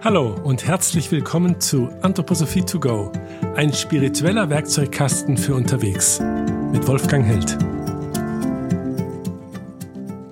Hallo 0.00 0.36
und 0.44 0.64
herzlich 0.64 1.10
willkommen 1.10 1.60
zu 1.60 1.88
Anthroposophie 2.02 2.62
to 2.62 2.78
go, 2.78 3.10
ein 3.56 3.72
spiritueller 3.72 4.48
Werkzeugkasten 4.48 5.36
für 5.36 5.56
unterwegs 5.56 6.20
mit 6.70 6.86
Wolfgang 6.86 7.26
Held. 7.26 7.58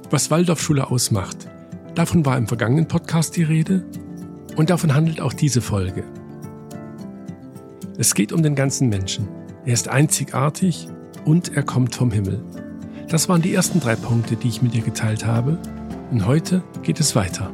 Was 0.09 0.31
Waldorfschule 0.31 0.89
ausmacht, 0.89 1.49
davon 1.97 2.25
war 2.25 2.39
im 2.39 2.47
vergangenen 2.47 2.87
Podcast 2.87 3.37
die 3.37 3.43
Rede 3.43 3.85
und 4.55 4.71
davon 4.71 4.95
handelt 4.95 5.21
auch 5.21 5.33
diese 5.33 5.61
Folge. 5.61 6.05
Es 7.99 8.15
geht 8.15 8.33
um 8.33 8.45
den 8.45 8.55
ganzen 8.55 8.89
Menschen. 8.89 9.27
Er 9.65 9.73
ist 9.73 9.89
einzigartig 9.89 10.87
und 11.25 11.57
er 11.57 11.65
kommt 11.65 11.97
vom 11.97 12.13
Himmel. 12.13 12.41
Das 13.09 13.29
waren 13.29 13.43
die 13.43 13.53
ersten 13.53 13.81
drei 13.81 13.97
Punkte, 13.97 14.37
die 14.37 14.47
ich 14.47 14.63
mit 14.63 14.75
dir 14.75 14.83
geteilt 14.83 15.27
habe 15.27 15.59
und 16.13 16.25
heute 16.25 16.63
geht 16.85 17.01
es 17.01 17.17
weiter 17.17 17.51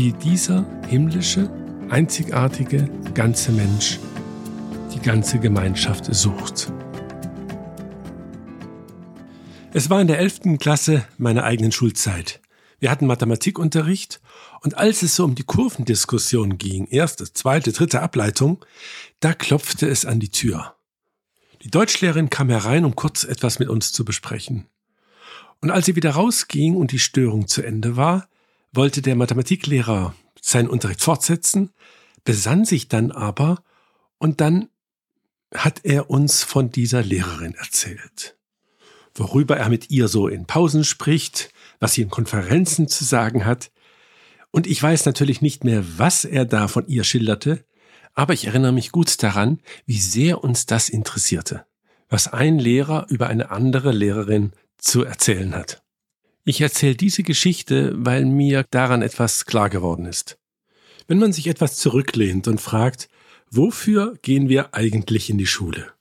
wie 0.00 0.14
dieser 0.14 0.64
himmlische, 0.88 1.50
einzigartige, 1.90 2.88
ganze 3.12 3.52
Mensch 3.52 3.98
die 4.94 4.98
ganze 4.98 5.38
Gemeinschaft 5.38 6.06
sucht. 6.06 6.72
Es 9.74 9.90
war 9.90 10.00
in 10.00 10.06
der 10.06 10.18
elften 10.18 10.58
Klasse 10.58 11.04
meiner 11.18 11.44
eigenen 11.44 11.70
Schulzeit. 11.70 12.40
Wir 12.78 12.90
hatten 12.90 13.06
Mathematikunterricht 13.06 14.22
und 14.62 14.78
als 14.78 15.02
es 15.02 15.16
so 15.16 15.24
um 15.26 15.34
die 15.34 15.42
Kurvendiskussion 15.42 16.56
ging, 16.56 16.86
erste, 16.86 17.30
zweite, 17.30 17.70
dritte 17.70 18.00
Ableitung, 18.00 18.64
da 19.20 19.34
klopfte 19.34 19.86
es 19.86 20.06
an 20.06 20.18
die 20.18 20.30
Tür. 20.30 20.76
Die 21.60 21.70
Deutschlehrerin 21.70 22.30
kam 22.30 22.48
herein, 22.48 22.86
um 22.86 22.96
kurz 22.96 23.24
etwas 23.24 23.58
mit 23.58 23.68
uns 23.68 23.92
zu 23.92 24.06
besprechen. 24.06 24.64
Und 25.60 25.70
als 25.70 25.84
sie 25.84 25.94
wieder 25.94 26.12
rausging 26.12 26.74
und 26.74 26.90
die 26.90 26.98
Störung 26.98 27.48
zu 27.48 27.60
Ende 27.60 27.98
war, 27.98 28.29
wollte 28.72 29.02
der 29.02 29.16
Mathematiklehrer 29.16 30.14
seinen 30.40 30.68
Unterricht 30.68 31.02
fortsetzen, 31.02 31.70
besann 32.24 32.64
sich 32.64 32.88
dann 32.88 33.10
aber 33.10 33.62
und 34.18 34.40
dann 34.40 34.68
hat 35.54 35.80
er 35.84 36.10
uns 36.10 36.42
von 36.42 36.70
dieser 36.70 37.02
Lehrerin 37.02 37.54
erzählt. 37.54 38.36
Worüber 39.14 39.56
er 39.56 39.68
mit 39.68 39.90
ihr 39.90 40.08
so 40.08 40.28
in 40.28 40.46
Pausen 40.46 40.84
spricht, 40.84 41.52
was 41.80 41.94
sie 41.94 42.02
in 42.02 42.10
Konferenzen 42.10 42.86
zu 42.86 43.04
sagen 43.04 43.44
hat. 43.44 43.72
Und 44.52 44.66
ich 44.66 44.80
weiß 44.80 45.06
natürlich 45.06 45.40
nicht 45.42 45.64
mehr, 45.64 45.84
was 45.98 46.24
er 46.24 46.44
da 46.44 46.68
von 46.68 46.86
ihr 46.86 47.04
schilderte, 47.04 47.64
aber 48.14 48.34
ich 48.34 48.46
erinnere 48.46 48.72
mich 48.72 48.92
gut 48.92 49.22
daran, 49.22 49.60
wie 49.86 49.98
sehr 49.98 50.42
uns 50.44 50.66
das 50.66 50.88
interessierte, 50.88 51.66
was 52.08 52.28
ein 52.28 52.58
Lehrer 52.58 53.06
über 53.08 53.28
eine 53.28 53.50
andere 53.50 53.92
Lehrerin 53.92 54.52
zu 54.78 55.04
erzählen 55.04 55.54
hat. 55.54 55.82
Ich 56.44 56.60
erzähle 56.60 56.94
diese 56.96 57.22
Geschichte, 57.22 57.92
weil 57.96 58.24
mir 58.24 58.64
daran 58.70 59.02
etwas 59.02 59.46
klar 59.46 59.68
geworden 59.68 60.06
ist. 60.06 60.38
Wenn 61.06 61.18
man 61.18 61.32
sich 61.32 61.48
etwas 61.48 61.76
zurücklehnt 61.76 62.48
und 62.48 62.60
fragt, 62.60 63.08
wofür 63.50 64.16
gehen 64.22 64.48
wir 64.48 64.74
eigentlich 64.74 65.28
in 65.28 65.38
die 65.38 65.46
Schule? 65.46 65.92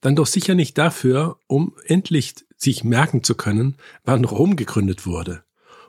Dann 0.00 0.16
doch 0.16 0.26
sicher 0.26 0.54
nicht 0.54 0.78
dafür, 0.78 1.38
um 1.46 1.76
endlich 1.84 2.34
sich 2.56 2.84
merken 2.84 3.22
zu 3.22 3.34
können, 3.34 3.76
wann 4.04 4.24
Rom 4.24 4.56
gegründet 4.56 5.06
wurde 5.06 5.44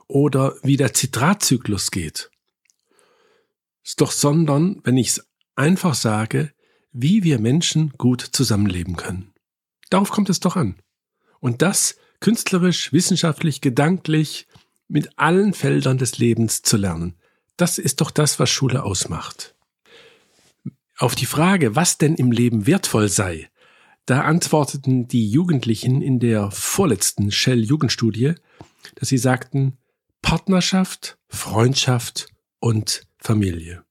oder 0.08 0.56
wie 0.64 0.78
der 0.78 0.94
Zitratzyklus 0.94 1.92
geht. 1.92 2.30
Doch 3.98 4.12
sondern, 4.12 4.82
wenn 4.84 4.98
ich 4.98 5.10
es 5.10 5.28
einfach 5.56 5.96
sage, 5.96 6.52
wie 6.92 7.24
wir 7.24 7.40
Menschen 7.40 7.94
gut 7.98 8.22
zusammenleben 8.22 8.96
können. 8.96 9.34
Darauf 9.90 10.12
kommt 10.12 10.30
es 10.30 10.40
doch 10.40 10.56
an. 10.56 10.76
Und 11.40 11.62
das 11.62 11.96
künstlerisch, 12.20 12.94
wissenschaftlich, 12.94 13.62
gedanklich, 13.62 14.48
mit 14.88 15.18
allen 15.18 15.54
Feldern 15.54 15.98
des 15.98 16.18
Lebens 16.18 16.62
zu 16.62 16.78
lernen. 16.78 17.16
Das 17.58 17.78
ist 17.78 18.02
doch 18.02 18.12
das, 18.12 18.40
was 18.40 18.50
Schule 18.50 18.84
ausmacht. 18.84 19.56
Auf 20.98 21.16
die 21.16 21.26
Frage, 21.26 21.76
was 21.76 21.98
denn 21.98 22.16
im 22.16 22.32
Leben 22.32 22.66
wertvoll 22.66 23.10
sei, 23.10 23.50
da 24.06 24.22
antworteten 24.22 25.08
die 25.08 25.30
Jugendlichen 25.30 26.02
in 26.02 26.20
der 26.20 26.50
vorletzten 26.50 27.30
Shell-Jugendstudie, 27.30 28.36
dass 28.96 29.10
sie 29.10 29.18
sagten 29.18 29.78
Partnerschaft, 30.22 31.18
Freundschaft 31.28 32.28
und 32.60 33.04
Familie. 33.18 33.84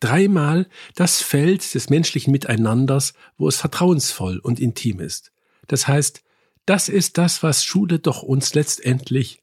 Dreimal 0.00 0.68
das 0.94 1.22
Feld 1.22 1.74
des 1.74 1.90
menschlichen 1.90 2.30
Miteinanders, 2.30 3.14
wo 3.36 3.48
es 3.48 3.56
vertrauensvoll 3.56 4.38
und 4.38 4.60
intim 4.60 5.00
ist. 5.00 5.32
Das 5.66 5.88
heißt, 5.88 6.22
das 6.68 6.88
ist 6.88 7.18
das, 7.18 7.42
was 7.42 7.64
Schule 7.64 7.98
doch 7.98 8.22
uns 8.22 8.54
letztendlich, 8.54 9.42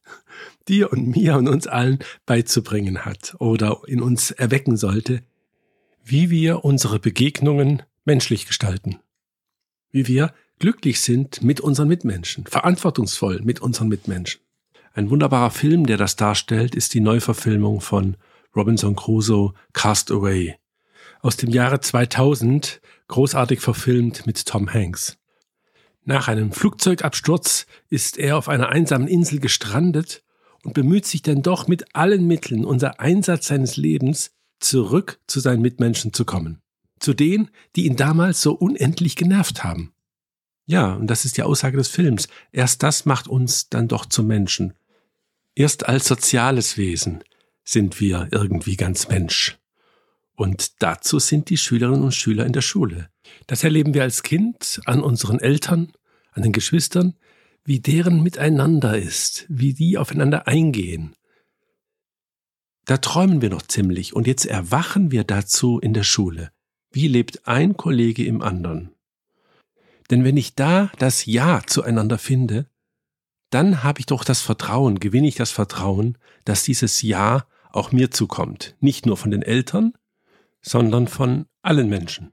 dir 0.68 0.92
und 0.92 1.16
mir 1.16 1.36
und 1.38 1.48
uns 1.48 1.66
allen 1.68 2.00
beizubringen 2.26 3.06
hat 3.06 3.36
oder 3.40 3.82
in 3.88 4.02
uns 4.02 4.32
erwecken 4.32 4.78
sollte, 4.78 5.24
wie 6.04 6.30
wir 6.30 6.64
unsere 6.64 7.00
Begegnungen 7.00 7.84
menschlich 8.04 8.46
gestalten. 8.46 9.00
Wie 9.92 10.08
wir 10.08 10.34
glücklich 10.60 11.02
sind 11.02 11.42
mit 11.42 11.60
unseren 11.62 11.88
Mitmenschen, 11.88 12.46
verantwortungsvoll 12.46 13.42
mit 13.44 13.60
unseren 13.60 13.88
Mitmenschen. 13.88 14.42
Ein 14.94 15.10
wunderbarer 15.10 15.52
Film, 15.52 15.86
der 15.86 15.98
das 15.98 16.16
darstellt, 16.16 16.76
ist 16.76 16.94
die 16.94 17.02
Neuverfilmung 17.02 17.82
von 17.82 18.18
Robinson 18.56 18.96
Crusoe 18.96 19.54
Cast 19.74 20.12
Away 20.12 20.56
aus 21.22 21.38
dem 21.38 21.50
Jahre 21.50 21.80
2000, 21.80 22.82
großartig 23.08 23.60
verfilmt 23.60 24.28
mit 24.28 24.46
Tom 24.46 24.72
Hanks. 24.72 25.18
Nach 26.06 26.28
einem 26.28 26.52
Flugzeugabsturz 26.52 27.66
ist 27.90 28.18
er 28.18 28.38
auf 28.38 28.48
einer 28.48 28.70
einsamen 28.70 29.08
Insel 29.08 29.40
gestrandet 29.40 30.24
und 30.64 30.74
bemüht 30.74 31.06
sich 31.06 31.24
dann 31.24 31.42
doch 31.42 31.68
mit 31.68 31.96
allen 31.96 32.28
Mitteln, 32.28 32.64
unser 32.64 33.00
Einsatz 33.00 33.48
seines 33.48 33.76
Lebens, 33.76 34.32
zurück 34.60 35.20
zu 35.28 35.40
seinen 35.40 35.62
Mitmenschen 35.62 36.14
zu 36.14 36.24
kommen. 36.24 36.62
Zu 37.00 37.14
denen, 37.14 37.50
die 37.76 37.88
ihn 37.88 37.96
damals 37.96 38.42
so 38.42 38.54
unendlich 38.54 39.16
genervt 39.16 39.64
haben. 39.64 39.94
Ja, 40.68 40.94
und 40.94 41.08
das 41.08 41.26
ist 41.26 41.38
die 41.38 41.44
Aussage 41.44 41.78
des 41.78 41.88
Films. 41.88 42.28
Erst 42.52 42.84
das 42.84 43.06
macht 43.06 43.28
uns 43.28 43.70
dann 43.70 43.88
doch 43.88 44.06
zum 44.06 44.28
Menschen. 44.28 44.74
Erst 45.56 45.88
als 45.88 46.08
soziales 46.08 46.78
Wesen 46.78 47.24
sind 47.64 48.00
wir 48.00 48.28
irgendwie 48.32 48.76
ganz 48.76 49.08
Mensch. 49.10 49.58
Und 50.36 50.82
dazu 50.82 51.20
sind 51.20 51.50
die 51.50 51.58
Schülerinnen 51.58 52.04
und 52.04 52.14
Schüler 52.14 52.46
in 52.46 52.54
der 52.54 52.62
Schule. 52.62 53.10
Das 53.48 53.64
erleben 53.64 53.94
wir 53.94 54.04
als 54.04 54.24
Kind 54.24 54.82
an 54.86 55.02
unseren 55.02 55.40
Eltern, 55.40 55.92
an 56.32 56.44
den 56.44 56.52
Geschwistern, 56.52 57.16
wie 57.64 57.80
deren 57.80 58.22
Miteinander 58.22 58.98
ist, 58.98 59.46
wie 59.48 59.74
die 59.74 59.98
aufeinander 59.98 60.48
eingehen. 60.48 61.16
Da 62.86 62.98
träumen 62.98 63.42
wir 63.42 63.50
noch 63.50 63.64
ziemlich 63.64 64.16
und 64.16 64.28
jetzt 64.28 64.46
erwachen 64.46 65.12
wir 65.12 65.24
dazu 65.24 65.80
in 65.80 65.94
der 65.94 66.04
Schule. 66.04 66.52
Wie 66.92 67.08
lebt 67.08 67.48
ein 67.48 67.76
Kollege 67.76 68.24
im 68.26 68.42
anderen? 68.42 68.92
Denn 70.12 70.24
wenn 70.24 70.38
ich 70.38 70.54
da 70.54 70.92
das 71.00 71.26
Ja 71.26 71.62
zueinander 71.66 72.20
finde, 72.20 72.70
dann 73.50 73.84
habe 73.84 74.00
ich 74.00 74.06
doch 74.06 74.24
das 74.24 74.42
Vertrauen, 74.42 75.00
gewinne 75.00 75.28
ich 75.28 75.36
das 75.36 75.50
Vertrauen, 75.50 76.18
dass 76.44 76.64
dieses 76.64 77.02
Ja 77.02 77.48
auch 77.72 77.92
mir 77.92 78.12
zukommt. 78.12 78.76
Nicht 78.80 79.06
nur 79.06 79.18
von 79.18 79.32
den 79.32 79.42
Eltern, 79.42 79.94
sondern 80.66 81.08
von 81.08 81.46
allen 81.62 81.90
Menschen. 81.90 82.32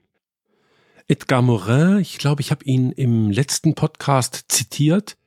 Edgar 1.06 1.42
Morin, 1.42 1.98
ich 1.98 2.18
glaube, 2.18 2.40
ich 2.40 2.50
habe 2.50 2.64
ihn 2.64 2.90
im 2.92 3.30
letzten 3.30 3.74
Podcast 3.74 4.46
zitiert, 4.48 5.18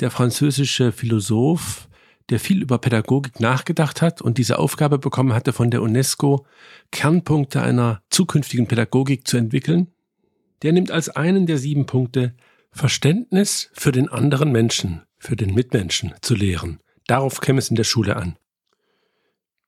der 0.00 0.10
französische 0.10 0.92
Philosoph, 0.92 1.88
der 2.30 2.38
viel 2.38 2.62
über 2.62 2.78
Pädagogik 2.78 3.40
nachgedacht 3.40 4.00
hat 4.00 4.22
und 4.22 4.38
diese 4.38 4.58
Aufgabe 4.58 4.98
bekommen 4.98 5.34
hatte 5.34 5.52
von 5.52 5.70
der 5.70 5.82
UNESCO, 5.82 6.46
Kernpunkte 6.92 7.60
einer 7.60 8.02
zukünftigen 8.10 8.68
Pädagogik 8.68 9.26
zu 9.26 9.36
entwickeln. 9.36 9.88
Der 10.62 10.72
nimmt 10.72 10.92
als 10.92 11.08
einen 11.08 11.46
der 11.46 11.58
sieben 11.58 11.86
Punkte 11.86 12.34
Verständnis 12.70 13.70
für 13.72 13.90
den 13.90 14.08
anderen 14.08 14.52
Menschen, 14.52 15.02
für 15.18 15.34
den 15.34 15.52
Mitmenschen 15.52 16.14
zu 16.20 16.34
lehren. 16.34 16.78
Darauf 17.06 17.40
käme 17.40 17.58
es 17.58 17.68
in 17.68 17.76
der 17.76 17.84
Schule 17.84 18.16
an. 18.16 18.36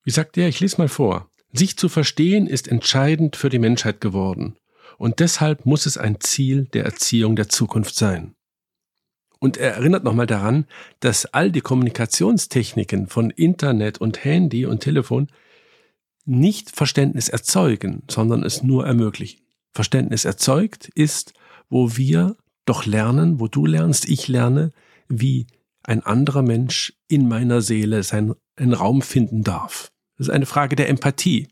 Wie 0.04 0.10
sagt 0.10 0.38
er? 0.38 0.48
Ich 0.48 0.60
lese 0.60 0.78
mal 0.78 0.88
vor. 0.88 1.30
Sich 1.56 1.76
zu 1.76 1.88
verstehen 1.88 2.48
ist 2.48 2.66
entscheidend 2.66 3.36
für 3.36 3.48
die 3.48 3.60
Menschheit 3.60 4.00
geworden. 4.00 4.56
Und 4.98 5.20
deshalb 5.20 5.66
muss 5.66 5.86
es 5.86 5.96
ein 5.96 6.20
Ziel 6.20 6.66
der 6.72 6.84
Erziehung 6.84 7.36
der 7.36 7.48
Zukunft 7.48 7.94
sein. 7.94 8.34
Und 9.38 9.56
er 9.56 9.74
erinnert 9.74 10.02
nochmal 10.02 10.26
daran, 10.26 10.66
dass 10.98 11.26
all 11.26 11.52
die 11.52 11.60
Kommunikationstechniken 11.60 13.06
von 13.06 13.30
Internet 13.30 13.98
und 13.98 14.24
Handy 14.24 14.66
und 14.66 14.80
Telefon 14.80 15.28
nicht 16.24 16.70
Verständnis 16.70 17.28
erzeugen, 17.28 18.02
sondern 18.10 18.42
es 18.42 18.64
nur 18.64 18.84
ermöglichen. 18.84 19.40
Verständnis 19.72 20.24
erzeugt 20.24 20.88
ist, 20.94 21.34
wo 21.68 21.96
wir 21.96 22.36
doch 22.64 22.84
lernen, 22.84 23.38
wo 23.38 23.46
du 23.46 23.66
lernst, 23.66 24.08
ich 24.08 24.26
lerne, 24.26 24.72
wie 25.08 25.46
ein 25.82 26.02
anderer 26.02 26.42
Mensch 26.42 26.94
in 27.06 27.28
meiner 27.28 27.60
Seele 27.60 28.02
seinen 28.02 28.34
Raum 28.58 29.02
finden 29.02 29.44
darf. 29.44 29.92
Ist 30.28 30.30
eine 30.30 30.46
Frage 30.46 30.76
der 30.76 30.88
Empathie. 30.88 31.48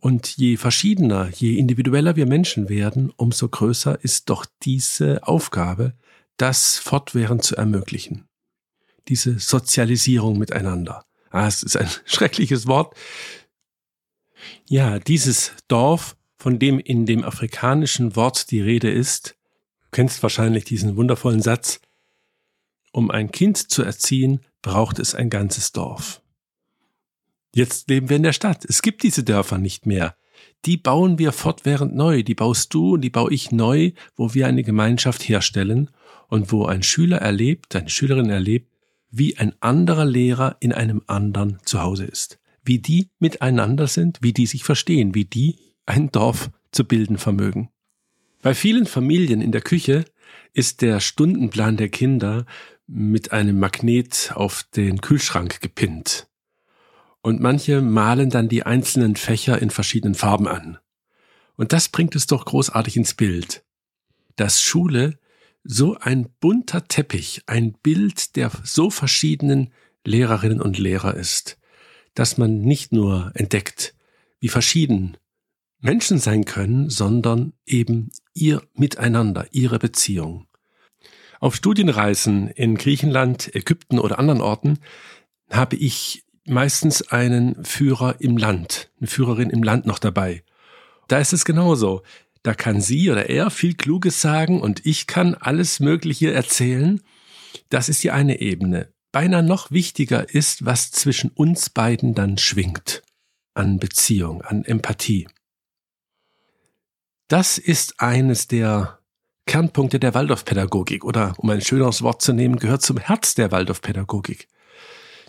Und 0.00 0.36
je 0.36 0.56
verschiedener, 0.56 1.30
je 1.30 1.56
individueller 1.56 2.16
wir 2.16 2.26
Menschen 2.26 2.68
werden, 2.68 3.10
umso 3.16 3.48
größer 3.48 3.98
ist 4.04 4.30
doch 4.30 4.46
diese 4.62 5.26
Aufgabe, 5.26 5.94
das 6.36 6.78
fortwährend 6.78 7.42
zu 7.42 7.56
ermöglichen. 7.56 8.28
Diese 9.08 9.38
Sozialisierung 9.38 10.38
miteinander. 10.38 11.04
Ah, 11.30 11.46
es 11.46 11.62
ist 11.62 11.76
ein 11.76 11.88
schreckliches 12.04 12.66
Wort. 12.66 12.94
Ja, 14.68 14.98
dieses 14.98 15.52
Dorf, 15.66 16.16
von 16.36 16.58
dem 16.58 16.78
in 16.78 17.06
dem 17.06 17.24
afrikanischen 17.24 18.14
Wort 18.14 18.50
die 18.50 18.60
Rede 18.60 18.90
ist, 18.90 19.36
du 19.80 19.88
kennst 19.92 20.22
wahrscheinlich 20.22 20.64
diesen 20.64 20.96
wundervollen 20.96 21.42
Satz, 21.42 21.80
um 22.92 23.10
ein 23.10 23.32
Kind 23.32 23.70
zu 23.70 23.82
erziehen, 23.82 24.40
braucht 24.62 24.98
es 24.98 25.14
ein 25.14 25.30
ganzes 25.30 25.72
Dorf. 25.72 26.22
Jetzt 27.54 27.88
leben 27.88 28.08
wir 28.08 28.16
in 28.16 28.22
der 28.22 28.32
Stadt. 28.32 28.64
Es 28.64 28.82
gibt 28.82 29.02
diese 29.02 29.24
Dörfer 29.24 29.58
nicht 29.58 29.86
mehr. 29.86 30.16
Die 30.64 30.76
bauen 30.76 31.18
wir 31.18 31.32
fortwährend 31.32 31.94
neu. 31.94 32.22
Die 32.22 32.34
baust 32.34 32.72
du 32.74 32.94
und 32.94 33.00
die 33.00 33.10
baue 33.10 33.32
ich 33.32 33.52
neu, 33.52 33.92
wo 34.16 34.34
wir 34.34 34.46
eine 34.46 34.62
Gemeinschaft 34.62 35.28
herstellen 35.28 35.90
und 36.28 36.52
wo 36.52 36.66
ein 36.66 36.82
Schüler 36.82 37.18
erlebt, 37.18 37.74
eine 37.74 37.88
Schülerin 37.88 38.30
erlebt, 38.30 38.70
wie 39.10 39.38
ein 39.38 39.54
anderer 39.60 40.04
Lehrer 40.04 40.56
in 40.60 40.72
einem 40.72 41.02
anderen 41.06 41.58
zu 41.64 41.80
Hause 41.80 42.04
ist. 42.04 42.38
Wie 42.62 42.78
die 42.78 43.10
miteinander 43.18 43.86
sind, 43.86 44.18
wie 44.20 44.32
die 44.32 44.46
sich 44.46 44.64
verstehen, 44.64 45.14
wie 45.14 45.24
die 45.24 45.56
ein 45.86 46.10
Dorf 46.10 46.50
zu 46.70 46.84
bilden 46.84 47.16
vermögen. 47.16 47.70
Bei 48.42 48.54
vielen 48.54 48.86
Familien 48.86 49.40
in 49.40 49.52
der 49.52 49.62
Küche 49.62 50.04
ist 50.52 50.82
der 50.82 51.00
Stundenplan 51.00 51.76
der 51.76 51.88
Kinder 51.88 52.44
mit 52.86 53.32
einem 53.32 53.58
Magnet 53.58 54.32
auf 54.34 54.64
den 54.74 55.00
Kühlschrank 55.00 55.60
gepinnt. 55.60 56.27
Und 57.22 57.40
manche 57.40 57.80
malen 57.80 58.30
dann 58.30 58.48
die 58.48 58.62
einzelnen 58.62 59.16
Fächer 59.16 59.60
in 59.60 59.70
verschiedenen 59.70 60.14
Farben 60.14 60.46
an. 60.46 60.78
Und 61.56 61.72
das 61.72 61.88
bringt 61.88 62.14
es 62.14 62.26
doch 62.26 62.44
großartig 62.44 62.96
ins 62.96 63.14
Bild. 63.14 63.64
Dass 64.36 64.62
Schule 64.62 65.18
so 65.64 65.98
ein 65.98 66.28
bunter 66.40 66.86
Teppich, 66.86 67.42
ein 67.46 67.72
Bild 67.72 68.36
der 68.36 68.50
so 68.62 68.90
verschiedenen 68.90 69.72
Lehrerinnen 70.04 70.60
und 70.60 70.78
Lehrer 70.78 71.14
ist, 71.14 71.58
dass 72.14 72.38
man 72.38 72.60
nicht 72.60 72.92
nur 72.92 73.32
entdeckt, 73.34 73.94
wie 74.40 74.48
verschieden 74.48 75.16
Menschen 75.80 76.18
sein 76.18 76.44
können, 76.44 76.90
sondern 76.90 77.52
eben 77.66 78.10
ihr 78.34 78.62
Miteinander, 78.74 79.46
ihre 79.50 79.78
Beziehung. 79.78 80.46
Auf 81.40 81.54
Studienreisen 81.54 82.48
in 82.48 82.76
Griechenland, 82.76 83.54
Ägypten 83.54 83.98
oder 83.98 84.18
anderen 84.18 84.40
Orten 84.40 84.78
habe 85.50 85.76
ich 85.76 86.24
meistens 86.48 87.02
einen 87.10 87.64
Führer 87.64 88.16
im 88.20 88.36
Land, 88.36 88.90
eine 88.98 89.06
Führerin 89.06 89.50
im 89.50 89.62
Land 89.62 89.86
noch 89.86 89.98
dabei. 89.98 90.42
Da 91.08 91.18
ist 91.18 91.32
es 91.32 91.44
genauso. 91.44 92.02
Da 92.42 92.54
kann 92.54 92.80
sie 92.80 93.10
oder 93.10 93.28
er 93.28 93.50
viel 93.50 93.74
Kluges 93.74 94.20
sagen 94.20 94.60
und 94.60 94.86
ich 94.86 95.06
kann 95.06 95.34
alles 95.34 95.80
Mögliche 95.80 96.32
erzählen. 96.32 97.00
Das 97.68 97.88
ist 97.88 98.04
die 98.04 98.10
eine 98.10 98.40
Ebene. 98.40 98.92
Beinahe 99.10 99.42
noch 99.42 99.70
wichtiger 99.70 100.32
ist, 100.32 100.64
was 100.64 100.90
zwischen 100.90 101.30
uns 101.30 101.70
beiden 101.70 102.14
dann 102.14 102.38
schwingt. 102.38 103.02
An 103.54 103.78
Beziehung, 103.78 104.42
an 104.42 104.64
Empathie. 104.64 105.26
Das 107.26 107.58
ist 107.58 108.00
eines 108.00 108.48
der 108.48 108.98
Kernpunkte 109.46 109.98
der 109.98 110.14
Waldorfpädagogik 110.14 111.04
oder, 111.04 111.34
um 111.38 111.50
ein 111.50 111.62
schöneres 111.62 112.02
Wort 112.02 112.22
zu 112.22 112.32
nehmen, 112.32 112.58
gehört 112.58 112.82
zum 112.82 112.98
Herz 112.98 113.34
der 113.34 113.50
Waldorfpädagogik. 113.50 114.46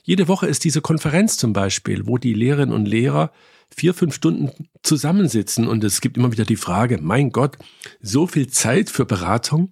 Jede 0.10 0.28
Woche 0.28 0.48
ist 0.48 0.64
diese 0.64 0.82
Konferenz 0.82 1.38
zum 1.38 1.54
Beispiel, 1.54 2.08
wo 2.08 2.18
die 2.18 2.34
Lehrerinnen 2.34 2.74
und 2.74 2.88
Lehrer 2.88 3.32
vier, 3.70 3.94
fünf 3.94 4.16
Stunden 4.16 4.50
zusammensitzen 4.82 5.68
und 5.68 5.84
es 5.84 6.02
gibt 6.02 6.18
immer 6.18 6.32
wieder 6.32 6.46
die 6.46 6.56
Frage, 6.56 6.98
mein 7.00 7.30
Gott, 7.30 7.60
so 8.02 8.26
viel 8.26 8.48
Zeit 8.48 8.90
für 8.90 9.06
Beratung? 9.06 9.72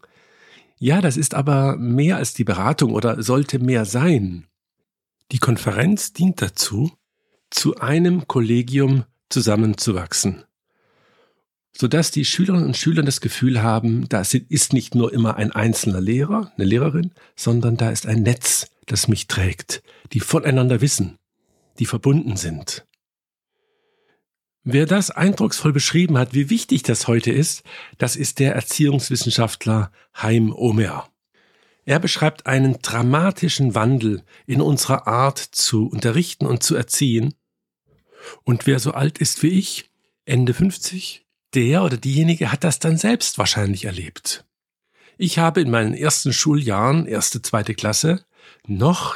Ja, 0.78 1.01
das 1.01 1.18
ist 1.18 1.34
aber 1.34 1.75
mehr 1.78 2.18
als 2.18 2.36
die 2.36 2.44
Beratung 2.44 2.94
oder 2.94 3.24
sollte 3.24 3.57
mehr 3.57 3.84
sein. 3.86 4.45
Die 5.31 5.39
Konferenz 5.39 6.13
dient 6.13 6.40
dazu, 6.40 6.92
zu 7.50 7.78
einem 7.78 8.28
Kollegium 8.28 9.06
zusammenzuwachsen 9.30 10.44
sodass 11.78 12.10
die 12.10 12.26
Schülerinnen 12.26 12.66
und 12.66 12.78
Schüler 12.78 13.04
das 13.04 13.22
Gefühl 13.22 13.62
haben, 13.62 14.10
da 14.10 14.22
ist 14.22 14.74
nicht 14.74 14.96
nur 14.96 15.14
immer 15.14 15.36
ein 15.36 15.52
einzelner 15.52 16.02
Lehrer, 16.02 16.52
eine 16.58 16.66
Lehrerin, 16.66 17.12
sondern 17.36 17.78
da 17.78 17.92
ist 17.92 18.08
ein 18.08 18.24
Netz, 18.24 18.68
das 18.88 19.08
mich 19.08 19.28
trägt, 19.28 19.84
die 20.12 20.20
voneinander 20.20 20.82
wissen, 20.82 21.20
die 21.78 21.86
verbunden 21.86 22.36
sind. 22.36 22.88
Wer 24.64 24.88
das 24.88 25.12
eindrucksvoll 25.12 25.72
beschrieben 25.72 26.18
hat, 26.18 26.34
wie 26.34 26.50
wichtig 26.50 26.82
das 26.82 27.08
heute 27.08 27.32
ist, 27.32 27.64
das 28.00 28.16
ist 28.16 28.40
der 28.40 28.56
Erziehungswissenschaftler 28.56 29.92
Haim 30.16 30.52
Omer. 30.52 31.08
Er 31.86 32.00
beschreibt 32.00 32.48
einen 32.48 32.82
dramatischen 32.82 33.76
Wandel 33.76 34.24
in 34.48 34.62
unserer 34.62 35.08
Art 35.08 35.38
zu 35.38 35.88
unterrichten 35.88 36.48
und 36.48 36.64
zu 36.64 36.76
erziehen. 36.76 37.36
Und 38.44 38.66
wer 38.66 38.80
so 38.80 38.92
alt 38.92 39.20
ist 39.20 39.44
wie 39.44 39.50
ich, 39.50 39.90
Ende 40.26 40.54
50, 40.54 41.27
der 41.57 41.83
oder 41.83 41.98
diejenige 41.98 42.51
hat 42.51 42.63
das 42.63 42.77
dann 42.77 42.98
selbst 42.98 43.39
wahrscheinlich 43.39 43.86
erlebt. 43.86 44.45
Ich 45.18 45.39
habe 45.39 45.59
in 45.59 45.71
meinen 45.71 45.95
ersten 45.95 46.31
Schuljahren, 46.31 47.07
erste, 47.07 47.42
zweite 47.42 47.74
Klasse, 47.74 48.24
noch, 48.68 49.15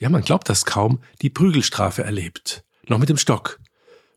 ja, 0.00 0.08
man 0.08 0.22
glaubt 0.22 0.48
das 0.48 0.64
kaum, 0.64 0.98
die 1.22 1.30
Prügelstrafe 1.30 2.02
erlebt. 2.02 2.64
Noch 2.88 2.98
mit 2.98 3.08
dem 3.08 3.18
Stock. 3.18 3.60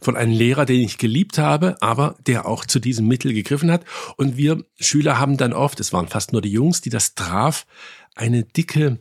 Von 0.02 0.18
einem 0.18 0.32
Lehrer, 0.32 0.66
den 0.66 0.82
ich 0.82 0.98
geliebt 0.98 1.38
habe, 1.38 1.76
aber 1.80 2.16
der 2.26 2.48
auch 2.48 2.66
zu 2.66 2.80
diesem 2.80 3.08
Mittel 3.08 3.34
gegriffen 3.36 3.70
hat. 3.70 3.86
Und 4.18 4.36
wir 4.36 4.66
Schüler 4.80 5.20
haben 5.20 5.38
dann 5.38 5.54
oft, 5.54 5.80
es 5.80 5.94
waren 5.94 6.08
fast 6.08 6.34
nur 6.34 6.42
die 6.42 6.52
Jungs, 6.52 6.82
die 6.82 6.90
das 6.90 7.14
traf, 7.14 7.68
eine 8.16 8.44
dicke 8.44 8.98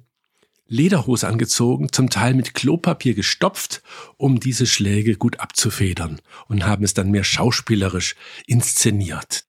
Lederhose 0.73 1.29
angezogen, 1.29 1.93
zum 1.93 2.09
Teil 2.09 2.35
mit 2.35 2.55
Klopapier 2.55 3.15
gestopft, 3.15 3.83
um 4.17 4.41
diese 4.41 4.67
Schläge 4.67 5.17
gut 5.17 5.39
abzufedern 5.39 6.21
und 6.49 6.65
haben 6.65 6.83
es 6.83 6.95
dann 6.95 7.11
mehr 7.11 7.25
schauspielerisch 7.25 8.17
inszeniert. 8.47 9.45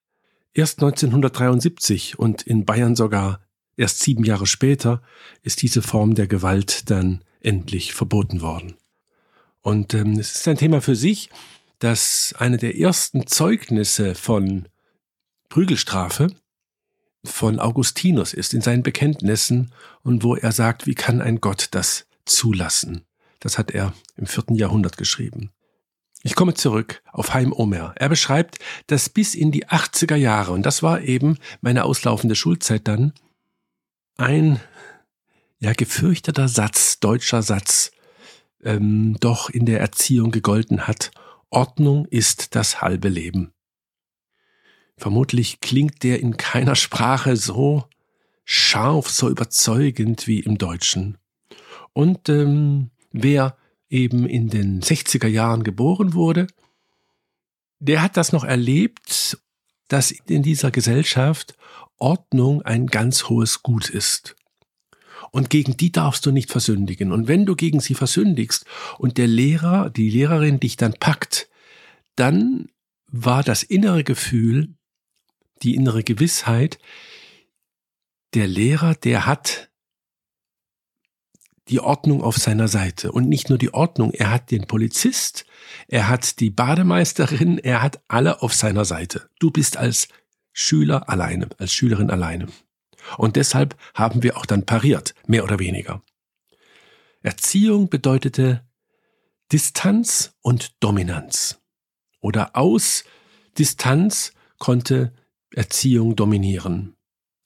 Erst 0.53 0.79
1973 0.79 2.19
und 2.19 2.43
in 2.43 2.65
Bayern 2.65 2.95
sogar 2.95 3.39
erst 3.77 4.01
sieben 4.01 4.25
Jahre 4.25 4.45
später 4.45 5.01
ist 5.41 5.61
diese 5.61 5.81
Form 5.81 6.13
der 6.13 6.27
Gewalt 6.27 6.89
dann 6.91 7.23
endlich 7.39 7.93
verboten 7.93 8.41
worden. 8.41 8.75
Und 9.61 9.93
ähm, 9.93 10.19
es 10.19 10.35
ist 10.35 10.47
ein 10.47 10.57
Thema 10.57 10.81
für 10.81 10.95
sich, 10.95 11.29
dass 11.79 12.35
eine 12.37 12.57
der 12.57 12.77
ersten 12.77 13.27
Zeugnisse 13.27 14.13
von 14.13 14.67
Prügelstrafe 15.47 16.27
von 17.25 17.59
Augustinus 17.59 18.33
ist 18.33 18.53
in 18.53 18.61
seinen 18.61 18.83
Bekenntnissen 18.83 19.71
und 20.03 20.23
wo 20.23 20.35
er 20.35 20.51
sagt, 20.51 20.85
wie 20.85 20.95
kann 20.95 21.21
ein 21.21 21.39
Gott 21.41 21.69
das 21.71 22.05
zulassen? 22.25 23.05
Das 23.39 23.57
hat 23.57 23.71
er 23.71 23.93
im 24.15 24.25
vierten 24.25 24.55
Jahrhundert 24.55 24.97
geschrieben. 24.97 25.51
Ich 26.21 26.35
komme 26.35 26.53
zurück 26.53 27.01
auf 27.11 27.33
Heim 27.33 27.51
Omer. 27.51 27.93
Er 27.97 28.07
beschreibt, 28.07 28.59
dass 28.87 29.09
bis 29.09 29.35
in 29.35 29.51
die 29.51 29.67
80er 29.67 30.15
Jahre, 30.15 30.53
und 30.53 30.65
das 30.65 30.81
war 30.81 31.01
eben 31.01 31.37
meine 31.59 31.83
auslaufende 31.83 32.35
Schulzeit 32.35 32.87
dann, 32.87 33.13
ein 34.17 34.59
ja 35.59 35.73
gefürchteter 35.73 36.47
Satz, 36.47 36.99
deutscher 36.99 37.41
Satz, 37.41 37.91
ähm, 38.63 39.17
doch 39.19 39.49
in 39.49 39.65
der 39.65 39.79
Erziehung 39.79 40.31
gegolten 40.31 40.87
hat. 40.87 41.11
Ordnung 41.49 42.05
ist 42.05 42.55
das 42.55 42.81
halbe 42.81 43.09
Leben. 43.09 43.52
Vermutlich 45.03 45.59
klingt 45.59 46.03
der 46.03 46.21
in 46.21 46.37
keiner 46.37 46.77
Sprache 46.77 47.35
so 47.35 47.83
scharf, 48.45 49.09
so 49.09 49.27
überzeugend 49.27 50.27
wie 50.27 50.39
im 50.39 50.57
Deutschen. 50.57 51.17
Und 51.91 52.29
ähm, 52.29 52.89
wer 53.11 53.57
eben 53.89 54.25
in 54.25 54.47
den 54.47 54.81
60er 54.81 55.27
Jahren 55.27 55.65
geboren 55.65 56.13
wurde, 56.13 56.47
der 57.79 58.01
hat 58.01 58.15
das 58.15 58.31
noch 58.31 58.45
erlebt, 58.45 59.37
dass 59.89 60.11
in 60.11 60.41
dieser 60.41 60.71
Gesellschaft 60.71 61.57
Ordnung 61.97 62.61
ein 62.61 62.87
ganz 62.87 63.27
hohes 63.27 63.61
Gut 63.61 63.89
ist. 63.89 64.37
Und 65.31 65.49
gegen 65.49 65.75
die 65.75 65.91
darfst 65.91 66.25
du 66.25 66.31
nicht 66.31 66.49
versündigen. 66.49 67.11
Und 67.11 67.27
wenn 67.27 67.45
du 67.45 67.57
gegen 67.57 67.81
sie 67.81 67.95
versündigst 67.95 68.65
und 68.99 69.17
der 69.17 69.27
Lehrer, 69.27 69.89
die 69.89 70.09
Lehrerin 70.09 70.61
dich 70.61 70.77
dann 70.77 70.93
packt, 70.93 71.49
dann 72.15 72.69
war 73.07 73.43
das 73.43 73.63
innere 73.63 74.05
Gefühl, 74.05 74.75
die 75.61 75.75
innere 75.75 76.03
Gewissheit, 76.03 76.79
der 78.33 78.47
Lehrer, 78.47 78.95
der 78.95 79.25
hat 79.25 79.69
die 81.69 81.79
Ordnung 81.79 82.21
auf 82.21 82.37
seiner 82.37 82.67
Seite. 82.67 83.11
Und 83.11 83.29
nicht 83.29 83.49
nur 83.49 83.57
die 83.57 83.73
Ordnung, 83.73 84.11
er 84.11 84.31
hat 84.31 84.51
den 84.51 84.67
Polizist, 84.67 85.45
er 85.87 86.09
hat 86.09 86.39
die 86.39 86.49
Bademeisterin, 86.49 87.57
er 87.57 87.81
hat 87.81 88.01
alle 88.07 88.41
auf 88.41 88.53
seiner 88.53 88.85
Seite. 88.85 89.29
Du 89.39 89.51
bist 89.51 89.77
als 89.77 90.07
Schüler 90.51 91.09
alleine, 91.09 91.49
als 91.57 91.73
Schülerin 91.73 92.09
alleine. 92.09 92.47
Und 93.17 93.35
deshalb 93.35 93.77
haben 93.93 94.23
wir 94.23 94.37
auch 94.37 94.45
dann 94.45 94.65
pariert, 94.65 95.13
mehr 95.27 95.43
oder 95.43 95.59
weniger. 95.59 96.03
Erziehung 97.21 97.89
bedeutete 97.89 98.65
Distanz 99.51 100.35
und 100.41 100.83
Dominanz. 100.83 101.61
Oder 102.19 102.55
aus 102.55 103.03
Distanz 103.57 104.33
konnte 104.57 105.13
Erziehung 105.53 106.15
dominieren. 106.15 106.95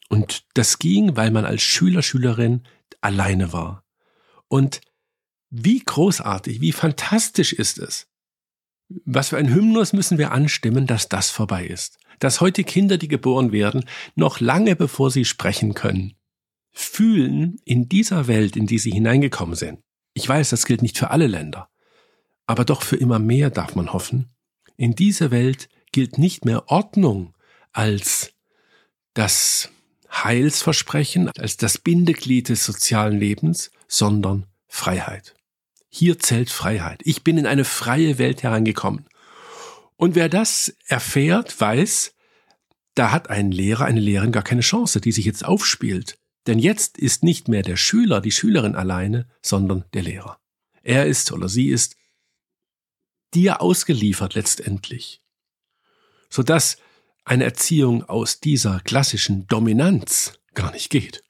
Und 0.09 0.45
das 0.53 0.79
ging, 0.79 1.15
weil 1.17 1.31
man 1.31 1.45
als 1.45 1.61
Schüler, 1.61 2.01
Schülerin 2.01 2.63
alleine 3.01 3.53
war. 3.53 3.83
Und 4.47 4.81
Wie 5.49 5.79
großartig, 5.79 6.59
wie 6.59 6.73
fantastisch 6.73 7.53
ist 7.53 7.77
es. 7.77 8.07
Was 9.05 9.29
für 9.29 9.37
ein 9.37 9.53
Hymnus 9.53 9.93
müssen 9.93 10.17
wir 10.17 10.31
anstimmen, 10.31 10.87
dass 10.87 11.07
das 11.07 11.29
vorbei 11.29 11.65
ist. 11.65 11.97
Dass 12.19 12.41
heute 12.41 12.63
Kinder, 12.63 12.97
die 12.97 13.07
geboren 13.07 13.51
werden, 13.51 13.85
noch 14.15 14.39
lange 14.39 14.75
bevor 14.75 15.09
sie 15.09 15.25
sprechen 15.25 15.73
können, 15.73 16.15
fühlen 16.71 17.59
in 17.63 17.87
dieser 17.87 18.27
Welt, 18.27 18.55
in 18.55 18.67
die 18.67 18.79
sie 18.79 18.91
hineingekommen 18.91 19.55
sind. 19.55 19.79
Ich 20.13 20.27
weiß, 20.27 20.49
das 20.49 20.65
gilt 20.65 20.81
nicht 20.81 20.97
für 20.97 21.11
alle 21.11 21.27
Länder, 21.27 21.69
aber 22.45 22.65
doch 22.65 22.81
für 22.81 22.97
immer 22.97 23.19
mehr 23.19 23.49
darf 23.49 23.75
man 23.75 23.93
hoffen. 23.93 24.29
In 24.75 24.95
dieser 24.95 25.31
Welt 25.31 25.69
gilt 25.91 26.17
nicht 26.17 26.43
mehr 26.43 26.69
Ordnung 26.69 27.36
als 27.77 28.33
das 29.13 29.69
Heilsversprechen, 30.11 31.29
als 31.37 31.57
das 31.57 31.77
Bindeglied 31.77 32.49
des 32.49 32.65
sozialen 32.65 33.19
Lebens, 33.19 33.69
sondern 33.87 34.47
Freiheit. 34.67 35.35
Hier 35.87 36.17
zählt 36.17 36.49
Freiheit. 36.49 37.01
Ich 37.03 37.23
bin 37.23 37.37
in 37.37 37.45
eine 37.45 37.65
freie 37.65 38.17
Welt 38.17 38.41
hereingekommen. 38.41 39.05
Und 39.95 40.15
wer 40.15 40.27
das 40.27 40.75
erfährt, 40.87 41.61
weiß, 41.61 42.15
da 42.95 43.11
hat 43.11 43.29
ein 43.29 43.51
Lehrer, 43.51 43.85
eine 43.85 43.99
Lehrerin 43.99 44.31
gar 44.31 44.43
keine 44.43 44.61
Chance, 44.61 44.99
die 44.99 45.11
sich 45.11 45.25
jetzt 45.25 45.45
aufspielt. 45.45 46.17
Denn 46.47 46.57
jetzt 46.57 46.97
ist 46.97 47.23
nicht 47.23 47.47
mehr 47.47 47.61
der 47.61 47.77
Schüler, 47.77 48.21
die 48.21 48.31
Schülerin 48.31 48.75
alleine, 48.75 49.29
sondern 49.43 49.85
der 49.93 50.01
Lehrer. 50.01 50.39
Er 50.81 51.05
ist 51.05 51.31
oder 51.31 51.47
sie 51.47 51.69
ist 51.69 51.95
dir 53.35 53.61
ausgeliefert 53.61 54.33
letztendlich. 54.33 55.21
Sodass 56.31 56.77
eine 57.27 57.43
Erziehung 57.43 58.07
aus 58.07 58.39
dieser 58.39 58.79
klassischen 58.79 59.47
Dominanz 59.47 60.39
gar 60.53 60.71
nicht 60.71 60.89
geht. 60.89 61.23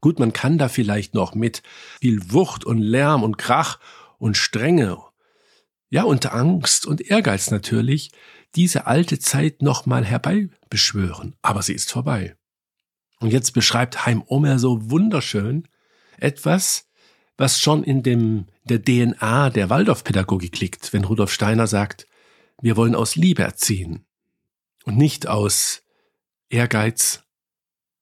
Gut, 0.00 0.18
man 0.18 0.32
kann 0.32 0.56
da 0.56 0.70
vielleicht 0.70 1.12
noch 1.14 1.34
mit 1.34 1.62
viel 2.00 2.32
Wucht 2.32 2.64
und 2.64 2.78
Lärm 2.78 3.22
und 3.22 3.36
Krach 3.36 3.78
und 4.18 4.38
Strenge, 4.38 4.98
ja, 5.90 6.04
und 6.04 6.32
Angst 6.32 6.86
und 6.86 7.02
Ehrgeiz 7.02 7.50
natürlich, 7.50 8.12
diese 8.54 8.86
alte 8.86 9.18
Zeit 9.18 9.60
nochmal 9.60 10.04
herbeibeschwören. 10.04 11.36
Aber 11.42 11.62
sie 11.62 11.74
ist 11.74 11.90
vorbei. 11.90 12.36
Und 13.18 13.30
jetzt 13.30 13.52
beschreibt 13.52 14.06
Heim 14.06 14.22
Omer 14.26 14.58
so 14.58 14.90
wunderschön 14.90 15.68
etwas, 16.16 16.88
was 17.36 17.60
schon 17.60 17.84
in 17.84 18.02
dem, 18.02 18.46
der 18.64 18.82
DNA 18.82 19.50
der 19.50 19.68
Waldorfpädagogik 19.68 20.60
liegt, 20.60 20.92
wenn 20.94 21.04
Rudolf 21.04 21.32
Steiner 21.32 21.66
sagt, 21.66 22.06
wir 22.62 22.76
wollen 22.76 22.94
aus 22.94 23.16
Liebe 23.16 23.42
erziehen 23.42 24.06
und 24.84 24.96
nicht 24.96 25.26
aus 25.26 25.82
Ehrgeiz 26.48 27.22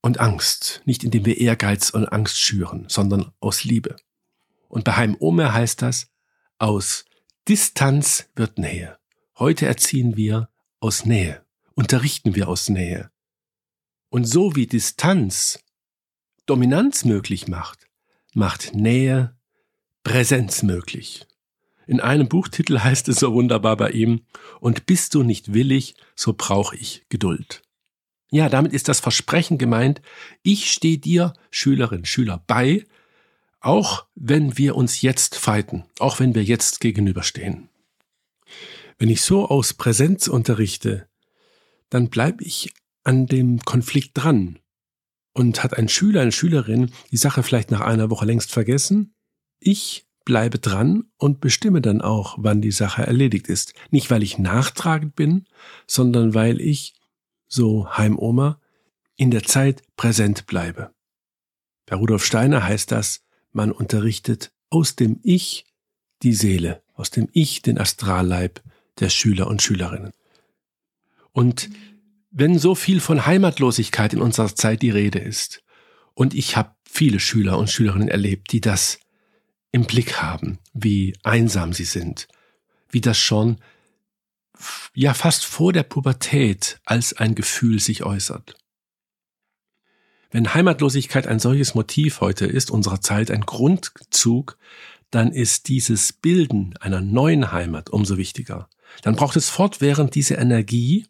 und 0.03 0.21
Angst, 0.21 0.83
nicht 0.85 1.05
indem 1.05 1.25
wir 1.25 1.39
Ehrgeiz 1.39 1.91
und 1.91 2.07
Angst 2.07 2.39
schüren, 2.39 2.87
sondern 2.89 3.33
aus 3.41 3.65
Liebe. 3.65 3.97
Und 4.69 4.85
bei 4.85 4.93
Heim 4.93 5.17
Omer 5.19 5.53
heißt 5.53 5.83
das, 5.83 6.09
aus 6.59 7.05
Distanz 7.49 8.29
wird 8.35 8.59
Nähe. 8.59 8.99
Heute 9.39 9.67
erziehen 9.67 10.17
wir 10.17 10.51
aus 10.81 11.05
Nähe, 11.05 11.45
unterrichten 11.75 12.35
wir 12.35 12.49
aus 12.49 12.69
Nähe. 12.69 13.11
Und 14.11 14.25
so 14.25 14.57
wie 14.57 14.67
Distanz 14.67 15.61
Dominanz 16.47 17.05
möglich 17.05 17.47
macht, 17.47 17.87
macht 18.33 18.75
Nähe 18.75 19.37
Präsenz 20.03 20.63
möglich. 20.63 21.28
In 21.89 22.01
einem 22.01 22.29
Buchtitel 22.29 22.79
heißt 22.85 23.09
es 23.09 23.17
so 23.17 23.33
wunderbar 23.33 23.77
bei 23.77 23.91
ihm, 23.91 24.21
und 24.61 24.87
bist 24.87 25.15
du 25.15 25.25
nicht 25.25 25.55
willig, 25.55 25.97
so 26.15 26.35
brauche 26.37 26.77
ich 26.77 27.05
Geduld. 27.09 27.63
Ja, 28.31 28.51
damit 28.51 28.75
ist 28.75 28.89
das 28.89 29.01
Versprechen 29.01 29.57
gemeint, 29.57 30.03
ich 30.43 30.71
stehe 30.71 30.99
dir, 30.99 31.33
Schülerin, 31.51 32.05
Schüler, 32.05 32.45
bei, 32.47 32.85
auch 33.61 34.07
wenn 34.15 34.59
wir 34.59 34.77
uns 34.77 35.01
jetzt 35.01 35.37
fighten, 35.37 35.85
auch 35.99 36.21
wenn 36.21 36.35
wir 36.35 36.45
jetzt 36.45 36.81
gegenüberstehen. 36.81 37.71
Wenn 38.99 39.09
ich 39.09 39.23
so 39.23 39.49
aus 39.49 39.73
Präsenz 39.73 40.29
unterrichte, 40.29 41.09
dann 41.89 42.11
bleibe 42.11 42.45
ich 42.45 42.75
an 43.03 43.27
dem 43.27 43.61
Konflikt 43.61 44.11
dran. 44.15 44.59
Und 45.33 45.63
hat 45.63 45.79
ein 45.79 45.89
Schüler, 45.89 46.21
eine 46.21 46.33
Schülerin 46.33 46.91
die 47.13 47.17
Sache 47.17 47.43
vielleicht 47.43 47.71
nach 47.71 47.81
einer 47.81 48.11
Woche 48.11 48.27
längst 48.27 48.51
vergessen, 48.51 49.15
ich 49.61 50.08
bleibe 50.29 50.59
dran 50.59 51.05
und 51.17 51.41
bestimme 51.41 51.81
dann 51.81 52.03
auch, 52.03 52.37
wann 52.39 52.61
die 52.61 52.71
Sache 52.71 53.03
erledigt 53.03 53.49
ist. 53.49 53.73
Nicht, 53.91 54.11
weil 54.11 54.23
ich 54.23 54.37
nachtragend 54.37 55.17
bin, 55.17 55.47
sondern 55.87 56.35
weil 56.35 56.61
ich 56.61 56.93
so 57.47 57.97
Heimoma, 57.97 58.61
in 59.17 59.31
der 59.31 59.43
Zeit 59.43 59.83
präsent 59.97 60.45
bleibe. 60.45 60.91
Bei 61.87 61.97
Rudolf 61.97 62.27
Steiner 62.27 62.63
heißt 62.63 62.93
das, 62.93 63.25
man 63.53 63.73
unterrichtet 63.73 64.53
aus 64.69 64.97
dem 64.97 65.19
Ich 65.23 65.65
die 66.23 66.35
Seele, 66.35 66.83
aus 66.93 67.11
dem 67.11 67.31
Ich 67.33 67.63
den 67.63 67.79
Astralleib 67.79 68.63
der 69.01 69.09
Schüler 69.09 69.47
und 69.47 69.63
Schülerinnen. 69.63 70.13
Und 71.33 71.71
wenn 72.31 72.59
so 72.59 72.75
viel 72.75 73.01
von 73.01 73.25
Heimatlosigkeit 73.25 74.13
in 74.13 74.21
unserer 74.21 74.55
Zeit 74.55 74.83
die 74.83 74.91
Rede 74.91 75.21
ist, 75.21 75.63
und 76.13 76.35
ich 76.35 76.55
habe 76.55 76.75
viele 76.85 77.19
Schüler 77.19 77.57
und 77.57 77.71
Schülerinnen 77.71 78.09
erlebt, 78.09 78.53
die 78.53 78.61
das 78.61 78.99
im 79.73 79.85
Blick 79.85 80.21
haben, 80.23 80.59
wie 80.73 81.17
einsam 81.23 81.73
sie 81.73 81.85
sind, 81.85 82.29
wie 82.91 83.01
das 83.01 83.19
schon 83.19 83.59
ja 84.95 85.15
fast 85.15 85.45
vor 85.45 85.73
der 85.73 85.83
Pubertät 85.83 86.81
als 86.85 87.13
ein 87.13 87.35
Gefühl 87.35 87.79
sich 87.81 88.05
äußert. 88.05 88.57
Wenn 90.31 90.53
Heimatlosigkeit 90.53 91.27
ein 91.27 91.39
solches 91.39 91.75
Motiv 91.75 92.21
heute 92.21 92.47
ist, 92.47 92.71
unserer 92.71 93.01
Zeit 93.01 93.31
ein 93.31 93.43
Grundzug, 93.43 94.59
dann 95.11 95.33
ist 95.33 95.69
dieses 95.69 96.13
Bilden 96.13 96.75
einer 96.81 97.01
neuen 97.01 97.51
Heimat 97.51 97.89
umso 97.91 98.19
wichtiger. 98.19 98.69
Dann 99.03 99.17
braucht 99.17 99.37
es 99.37 99.49
fortwährend 99.49 100.15
diese 100.15 100.35
Energie, 100.35 101.07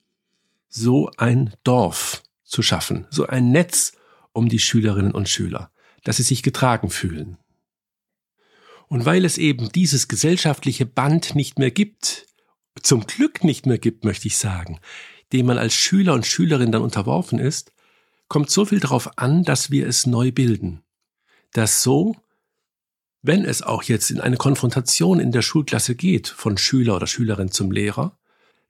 so 0.69 1.11
ein 1.17 1.55
Dorf 1.65 2.23
zu 2.45 2.63
schaffen, 2.63 3.07
so 3.11 3.27
ein 3.27 3.51
Netz 3.51 3.93
um 4.33 4.49
die 4.49 4.61
Schülerinnen 4.61 5.13
und 5.13 5.29
Schüler, 5.29 5.73
dass 6.05 6.19
sie 6.19 6.23
sich 6.23 6.43
getragen 6.43 6.91
fühlen. 6.91 7.39
Und 8.89 9.05
weil 9.05 9.25
es 9.25 9.39
eben 9.39 9.71
dieses 9.71 10.09
gesellschaftliche 10.09 10.87
Band 10.87 11.35
nicht 11.35 11.59
mehr 11.59 11.71
gibt, 11.71 12.27
zum 12.83 13.07
Glück 13.07 13.45
nicht 13.45 13.67
mehr 13.67 13.79
gibt, 13.79 14.05
möchte 14.05 14.29
ich 14.29 14.37
sagen, 14.37 14.81
dem 15.33 15.47
man 15.47 15.59
als 15.59 15.75
Schüler 15.75 16.15
und 16.15 16.27
Schülerin 16.27 16.73
dann 16.73 16.83
unterworfen 16.83 17.39
ist, 17.39 17.73
kommt 18.29 18.51
so 18.51 18.65
viel 18.65 18.81
darauf 18.81 19.19
an, 19.19 19.43
dass 19.43 19.71
wir 19.71 19.87
es 19.87 20.07
neu 20.07 20.33
bilden. 20.33 20.83
Dass 21.53 21.83
so, 21.83 22.17
wenn 23.23 23.45
es 23.45 23.63
auch 23.63 23.83
jetzt 23.83 24.11
in 24.11 24.21
eine 24.21 24.37
Konfrontation 24.37 25.21
in 25.21 25.33
der 25.33 25.43
Schulklasse 25.43 25.95
geht, 25.95 26.29
von 26.29 26.57
Schüler 26.57 26.97
oder 26.97 27.07
Schülerin 27.07 27.51
zum 27.51 27.71
Lehrer, 27.71 28.19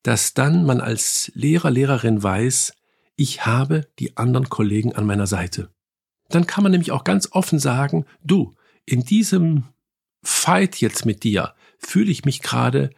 dass 0.02 0.34
dann 0.34 0.64
man 0.64 0.80
als 0.80 1.30
Lehrer, 1.34 1.70
Lehrerin 1.70 2.22
weiß, 2.22 2.72
ich 3.16 3.46
habe 3.46 3.88
die 3.98 4.16
anderen 4.16 4.48
Kollegen 4.48 4.94
an 4.94 5.06
meiner 5.06 5.26
Seite. 5.26 5.70
Dann 6.28 6.46
kann 6.46 6.62
man 6.62 6.72
nämlich 6.72 6.92
auch 6.92 7.04
ganz 7.04 7.28
offen 7.32 7.58
sagen, 7.58 8.04
du, 8.22 8.54
in 8.84 9.02
diesem 9.02 9.64
Fight 10.22 10.80
jetzt 10.80 11.06
mit 11.06 11.25
dir 11.25 11.54
fühle 11.78 12.10
ich 12.10 12.25
mich 12.25 12.42
gerade 12.42 12.90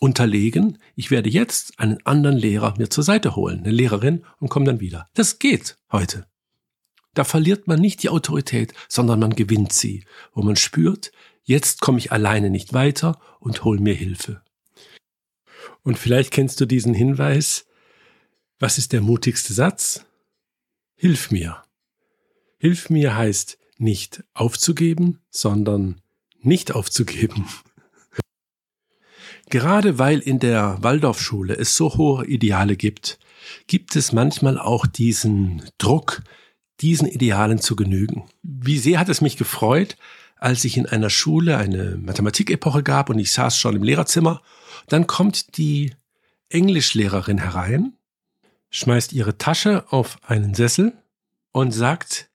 unterlegen, 0.00 0.78
ich 0.94 1.10
werde 1.10 1.28
jetzt 1.28 1.78
einen 1.78 2.04
anderen 2.06 2.36
Lehrer 2.36 2.74
mir 2.78 2.88
zur 2.88 3.04
Seite 3.04 3.36
holen, 3.36 3.60
eine 3.60 3.72
Lehrerin, 3.72 4.24
und 4.38 4.48
komme 4.48 4.64
dann 4.64 4.80
wieder. 4.80 5.08
Das 5.14 5.38
geht 5.38 5.76
heute. 5.90 6.26
Da 7.14 7.24
verliert 7.24 7.66
man 7.66 7.80
nicht 7.80 8.02
die 8.02 8.10
Autorität, 8.10 8.74
sondern 8.88 9.18
man 9.18 9.34
gewinnt 9.34 9.72
sie, 9.72 10.04
wo 10.32 10.42
man 10.42 10.56
spürt, 10.56 11.10
jetzt 11.42 11.80
komme 11.80 11.98
ich 11.98 12.12
alleine 12.12 12.50
nicht 12.50 12.74
weiter 12.74 13.20
und 13.40 13.64
hol 13.64 13.80
mir 13.80 13.94
Hilfe. 13.94 14.42
Und 15.82 15.98
vielleicht 15.98 16.32
kennst 16.32 16.60
du 16.60 16.66
diesen 16.66 16.94
Hinweis, 16.94 17.66
was 18.58 18.78
ist 18.78 18.92
der 18.92 19.00
mutigste 19.00 19.52
Satz? 19.52 20.04
Hilf 20.94 21.30
mir. 21.30 21.62
Hilf 22.58 22.90
mir 22.90 23.16
heißt 23.16 23.58
nicht 23.78 24.24
aufzugeben, 24.34 25.20
sondern 25.30 26.00
nicht 26.48 26.72
aufzugeben. 26.72 27.46
Gerade 29.50 29.98
weil 29.98 30.18
in 30.18 30.38
der 30.40 30.78
Waldorfschule 30.80 31.56
es 31.56 31.76
so 31.76 31.96
hohe 31.96 32.26
Ideale 32.26 32.76
gibt, 32.76 33.18
gibt 33.66 33.96
es 33.96 34.12
manchmal 34.12 34.58
auch 34.58 34.86
diesen 34.86 35.62
Druck, 35.78 36.22
diesen 36.80 37.08
Idealen 37.08 37.58
zu 37.58 37.76
genügen. 37.76 38.28
Wie 38.42 38.78
sehr 38.78 38.98
hat 38.98 39.08
es 39.08 39.20
mich 39.20 39.36
gefreut, 39.36 39.96
als 40.36 40.64
ich 40.64 40.76
in 40.76 40.86
einer 40.86 41.10
Schule 41.10 41.56
eine 41.56 41.96
Mathematikepoche 41.96 42.82
gab 42.82 43.10
und 43.10 43.18
ich 43.18 43.32
saß 43.32 43.58
schon 43.58 43.76
im 43.76 43.82
Lehrerzimmer, 43.82 44.42
dann 44.88 45.06
kommt 45.06 45.56
die 45.56 45.94
Englischlehrerin 46.50 47.38
herein, 47.38 47.94
schmeißt 48.70 49.12
ihre 49.12 49.38
Tasche 49.38 49.84
auf 49.90 50.18
einen 50.22 50.54
Sessel 50.54 50.92
und 51.52 51.72
sagt, 51.72 52.30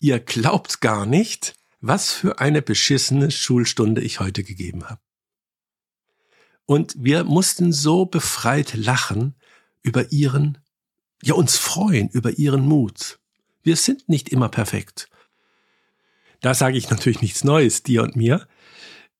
ihr 0.00 0.18
glaubt 0.20 0.80
gar 0.80 1.06
nicht, 1.06 1.54
was 1.80 2.12
für 2.12 2.40
eine 2.40 2.62
beschissene 2.62 3.30
Schulstunde 3.30 4.00
ich 4.00 4.20
heute 4.20 4.42
gegeben 4.42 4.88
habe. 4.88 5.00
Und 6.64 6.94
wir 6.98 7.24
mussten 7.24 7.72
so 7.72 8.06
befreit 8.06 8.74
lachen 8.74 9.34
über 9.82 10.10
ihren, 10.10 10.58
ja 11.22 11.34
uns 11.34 11.56
freuen 11.56 12.08
über 12.08 12.38
ihren 12.38 12.66
Mut. 12.66 13.20
Wir 13.62 13.76
sind 13.76 14.08
nicht 14.08 14.28
immer 14.30 14.48
perfekt. 14.48 15.08
Da 16.40 16.54
sage 16.54 16.76
ich 16.76 16.90
natürlich 16.90 17.22
nichts 17.22 17.44
Neues, 17.44 17.82
dir 17.82 18.02
und 18.02 18.16
mir. 18.16 18.46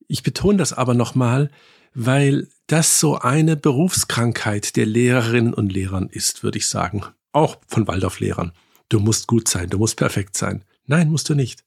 Ich 0.08 0.22
betone 0.22 0.58
das 0.58 0.72
aber 0.72 0.94
nochmal, 0.94 1.50
weil 1.94 2.48
das 2.66 3.00
so 3.00 3.18
eine 3.18 3.56
Berufskrankheit 3.56 4.76
der 4.76 4.86
Lehrerinnen 4.86 5.54
und 5.54 5.72
Lehrern 5.72 6.08
ist, 6.08 6.42
würde 6.42 6.58
ich 6.58 6.66
sagen. 6.66 7.04
Auch 7.32 7.58
von 7.66 7.86
Waldorflehrern. 7.86 8.52
Du 8.88 9.00
musst 9.00 9.26
gut 9.26 9.48
sein, 9.48 9.70
du 9.70 9.78
musst 9.78 9.96
perfekt 9.96 10.36
sein. 10.36 10.64
Nein, 10.86 11.10
musst 11.10 11.28
du 11.28 11.34
nicht. 11.34 11.64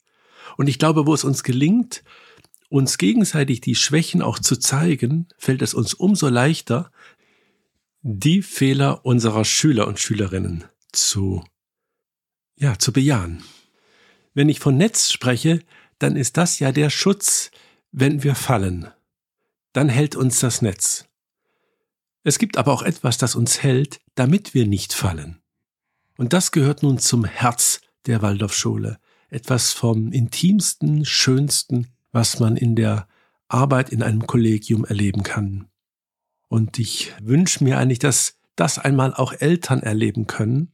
Und 0.57 0.67
ich 0.67 0.79
glaube, 0.79 1.05
wo 1.07 1.13
es 1.13 1.23
uns 1.23 1.43
gelingt, 1.43 2.03
uns 2.69 2.97
gegenseitig 2.97 3.61
die 3.61 3.75
Schwächen 3.75 4.21
auch 4.21 4.39
zu 4.39 4.55
zeigen, 4.55 5.27
fällt 5.37 5.61
es 5.61 5.73
uns 5.73 5.93
umso 5.93 6.29
leichter, 6.29 6.91
die 8.01 8.41
Fehler 8.41 9.05
unserer 9.05 9.43
Schüler 9.43 9.87
und 9.87 9.99
Schülerinnen 9.99 10.63
zu, 10.91 11.43
ja, 12.55 12.77
zu 12.77 12.93
bejahen. 12.93 13.43
Wenn 14.33 14.49
ich 14.49 14.59
von 14.59 14.77
Netz 14.77 15.11
spreche, 15.11 15.61
dann 15.97 16.15
ist 16.15 16.37
das 16.37 16.59
ja 16.59 16.71
der 16.71 16.89
Schutz, 16.89 17.51
wenn 17.91 18.23
wir 18.23 18.35
fallen. 18.35 18.87
Dann 19.73 19.89
hält 19.89 20.15
uns 20.15 20.39
das 20.39 20.61
Netz. 20.61 21.05
Es 22.23 22.37
gibt 22.37 22.57
aber 22.57 22.73
auch 22.73 22.83
etwas, 22.83 23.17
das 23.17 23.35
uns 23.35 23.63
hält, 23.63 23.99
damit 24.15 24.53
wir 24.53 24.65
nicht 24.65 24.93
fallen. 24.93 25.41
Und 26.17 26.33
das 26.33 26.51
gehört 26.51 26.83
nun 26.83 26.99
zum 26.99 27.25
Herz 27.25 27.81
der 28.05 28.21
Waldorfschule. 28.21 28.99
Etwas 29.29 29.71
vom 29.73 30.11
intimsten, 30.11 31.05
schönsten, 31.05 31.87
was 32.11 32.39
man 32.39 32.57
in 32.57 32.75
der 32.75 33.07
Arbeit 33.47 33.89
in 33.89 34.03
einem 34.03 34.27
Kollegium 34.27 34.85
erleben 34.85 35.23
kann. 35.23 35.67
Und 36.47 36.79
ich 36.79 37.13
wünsche 37.21 37.63
mir 37.63 37.77
eigentlich, 37.77 37.99
dass 37.99 38.37
das 38.55 38.79
einmal 38.79 39.13
auch 39.13 39.33
Eltern 39.33 39.81
erleben 39.81 40.27
können, 40.27 40.71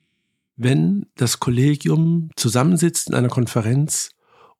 wenn 0.56 1.08
das 1.16 1.40
Kollegium 1.40 2.30
zusammensitzt 2.36 3.10
in 3.10 3.16
einer 3.16 3.28
Konferenz 3.28 4.12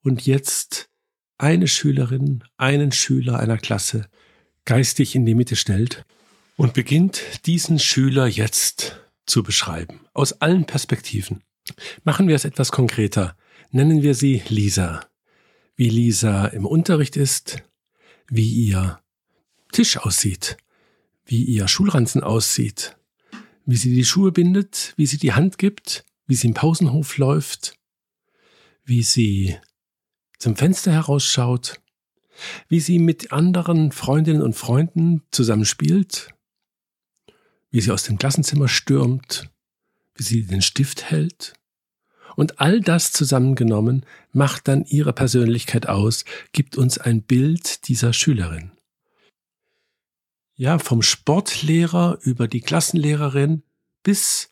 und 0.02 0.26
jetzt 0.26 0.90
eine 1.38 1.68
Schülerin, 1.68 2.44
einen 2.56 2.92
Schüler 2.92 3.38
einer 3.38 3.58
Klasse 3.58 4.06
geistig 4.64 5.14
in 5.14 5.24
die 5.24 5.34
Mitte 5.34 5.56
stellt 5.56 6.04
und 6.56 6.74
beginnt, 6.74 7.46
diesen 7.46 7.78
Schüler 7.78 8.26
jetzt 8.26 9.00
zu 9.24 9.42
beschreiben, 9.42 10.00
aus 10.12 10.40
allen 10.40 10.66
Perspektiven. 10.66 11.42
Machen 12.04 12.28
wir 12.28 12.36
es 12.36 12.44
etwas 12.44 12.72
konkreter. 12.72 13.36
Nennen 13.70 14.02
wir 14.02 14.14
sie 14.14 14.42
Lisa. 14.48 15.00
Wie 15.74 15.88
Lisa 15.88 16.46
im 16.46 16.64
Unterricht 16.64 17.16
ist, 17.16 17.62
wie 18.28 18.48
ihr 18.48 19.00
Tisch 19.72 19.98
aussieht, 19.98 20.56
wie 21.26 21.44
ihr 21.44 21.68
Schulranzen 21.68 22.22
aussieht, 22.22 22.96
wie 23.66 23.76
sie 23.76 23.94
die 23.94 24.04
Schuhe 24.04 24.32
bindet, 24.32 24.94
wie 24.96 25.06
sie 25.06 25.18
die 25.18 25.32
Hand 25.32 25.58
gibt, 25.58 26.04
wie 26.26 26.34
sie 26.34 26.48
im 26.48 26.54
Pausenhof 26.54 27.18
läuft, 27.18 27.76
wie 28.84 29.02
sie 29.02 29.56
zum 30.38 30.56
Fenster 30.56 30.92
herausschaut, 30.92 31.80
wie 32.68 32.80
sie 32.80 32.98
mit 32.98 33.32
anderen 33.32 33.92
Freundinnen 33.92 34.42
und 34.42 34.54
Freunden 34.54 35.22
zusammenspielt, 35.30 36.30
wie 37.70 37.80
sie 37.80 37.90
aus 37.90 38.04
dem 38.04 38.18
Klassenzimmer 38.18 38.68
stürmt, 38.68 39.50
wie 40.14 40.22
sie 40.22 40.46
den 40.46 40.62
Stift 40.62 41.10
hält. 41.10 41.54
Und 42.34 42.60
all 42.60 42.80
das 42.80 43.12
zusammengenommen 43.12 44.04
macht 44.32 44.68
dann 44.68 44.84
ihre 44.84 45.12
Persönlichkeit 45.12 45.88
aus, 45.88 46.24
gibt 46.52 46.76
uns 46.76 46.98
ein 46.98 47.22
Bild 47.22 47.88
dieser 47.88 48.12
Schülerin. 48.12 48.72
Ja, 50.56 50.78
vom 50.78 51.02
Sportlehrer 51.02 52.18
über 52.22 52.48
die 52.48 52.60
Klassenlehrerin 52.60 53.62
bis 54.02 54.48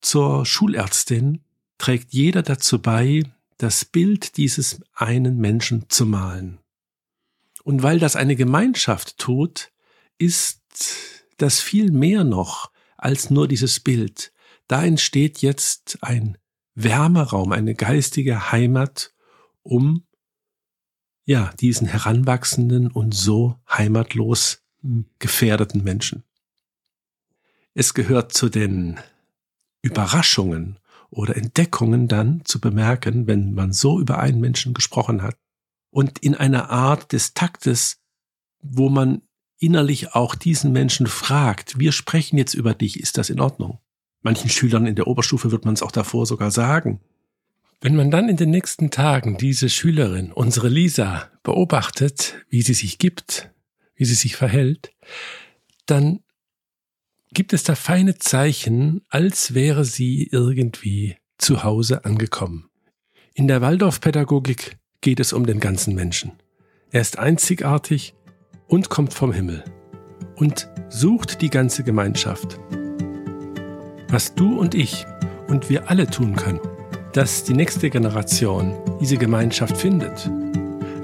zur 0.00 0.44
Schulärztin 0.44 1.44
trägt 1.78 2.12
jeder 2.12 2.42
dazu 2.42 2.80
bei, 2.80 3.22
das 3.58 3.84
Bild 3.84 4.36
dieses 4.36 4.80
einen 4.94 5.38
Menschen 5.38 5.88
zu 5.88 6.06
malen. 6.06 6.58
Und 7.62 7.82
weil 7.82 7.98
das 7.98 8.16
eine 8.16 8.36
Gemeinschaft 8.36 9.18
tut, 9.18 9.70
ist 10.18 10.60
das 11.36 11.60
viel 11.60 11.90
mehr 11.92 12.24
noch 12.24 12.70
als 12.96 13.30
nur 13.30 13.48
dieses 13.48 13.80
Bild. 13.80 14.32
Da 14.66 14.84
entsteht 14.84 15.42
jetzt 15.42 15.98
ein 16.02 16.38
Wärmeraum, 16.74 17.52
eine 17.52 17.74
geistige 17.74 18.52
Heimat, 18.52 19.12
um 19.62 20.04
ja, 21.24 21.52
diesen 21.60 21.86
heranwachsenden 21.86 22.90
und 22.90 23.14
so 23.14 23.56
heimatlos 23.68 24.64
gefährdeten 25.18 25.84
Menschen. 25.84 26.24
Es 27.74 27.94
gehört 27.94 28.32
zu 28.32 28.48
den 28.48 28.98
Überraschungen 29.82 30.78
oder 31.10 31.36
Entdeckungen 31.36 32.08
dann 32.08 32.44
zu 32.44 32.60
bemerken, 32.60 33.26
wenn 33.26 33.54
man 33.54 33.72
so 33.72 34.00
über 34.00 34.18
einen 34.18 34.40
Menschen 34.40 34.74
gesprochen 34.74 35.22
hat 35.22 35.36
und 35.90 36.18
in 36.20 36.34
einer 36.34 36.70
Art 36.70 37.12
des 37.12 37.34
Taktes, 37.34 38.00
wo 38.62 38.88
man 38.88 39.22
innerlich 39.58 40.14
auch 40.14 40.34
diesen 40.34 40.72
Menschen 40.72 41.06
fragt, 41.06 41.78
wir 41.78 41.92
sprechen 41.92 42.38
jetzt 42.38 42.54
über 42.54 42.74
dich, 42.74 42.98
ist 42.98 43.18
das 43.18 43.30
in 43.30 43.40
Ordnung? 43.40 43.78
Manchen 44.22 44.50
Schülern 44.50 44.86
in 44.86 44.94
der 44.94 45.06
Oberstufe 45.06 45.50
wird 45.50 45.64
man 45.64 45.74
es 45.74 45.82
auch 45.82 45.92
davor 45.92 46.26
sogar 46.26 46.50
sagen. 46.50 47.00
Wenn 47.80 47.96
man 47.96 48.10
dann 48.10 48.28
in 48.28 48.36
den 48.36 48.50
nächsten 48.50 48.90
Tagen 48.90 49.38
diese 49.38 49.70
Schülerin, 49.70 50.32
unsere 50.32 50.68
Lisa, 50.68 51.30
beobachtet, 51.42 52.34
wie 52.50 52.60
sie 52.60 52.74
sich 52.74 52.98
gibt, 52.98 53.50
wie 53.94 54.04
sie 54.04 54.14
sich 54.14 54.36
verhält, 54.36 54.92
dann 55.86 56.20
gibt 57.32 57.52
es 57.54 57.62
da 57.62 57.74
feine 57.74 58.18
Zeichen, 58.18 59.02
als 59.08 59.54
wäre 59.54 59.84
sie 59.84 60.28
irgendwie 60.30 61.16
zu 61.38 61.62
Hause 61.62 62.04
angekommen. 62.04 62.68
In 63.34 63.48
der 63.48 63.62
Waldorfpädagogik 63.62 64.76
geht 65.00 65.20
es 65.20 65.32
um 65.32 65.46
den 65.46 65.60
ganzen 65.60 65.94
Menschen. 65.94 66.32
Er 66.90 67.00
ist 67.00 67.18
einzigartig 67.18 68.14
und 68.66 68.90
kommt 68.90 69.14
vom 69.14 69.32
Himmel 69.32 69.64
und 70.36 70.68
sucht 70.90 71.40
die 71.40 71.50
ganze 71.50 71.84
Gemeinschaft. 71.84 72.58
Was 74.10 74.34
du 74.34 74.58
und 74.58 74.74
ich 74.74 75.06
und 75.46 75.70
wir 75.70 75.88
alle 75.88 76.06
tun 76.06 76.34
können, 76.34 76.58
dass 77.12 77.44
die 77.44 77.54
nächste 77.54 77.90
Generation 77.90 78.74
diese 79.00 79.16
Gemeinschaft 79.16 79.76
findet. 79.76 80.28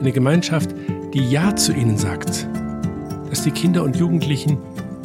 Eine 0.01 0.11
Gemeinschaft, 0.11 0.71
die 1.15 1.31
Ja 1.31 1.55
zu 1.55 1.73
ihnen 1.73 1.97
sagt. 1.97 2.49
Dass 3.31 3.45
die 3.45 3.53
Kinder 3.53 3.85
und 3.85 3.97
Jugendlichen 3.97 4.59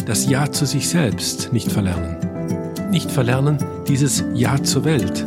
das 0.06 0.28
Ja 0.28 0.52
zu 0.52 0.66
sich 0.66 0.90
selbst 0.90 1.54
nicht 1.54 1.72
verlernen. 1.72 2.18
Nicht 2.90 3.12
verlernen 3.12 3.60
dieses 3.88 4.24
Ja 4.34 4.62
zur 4.64 4.84
Welt, 4.84 5.24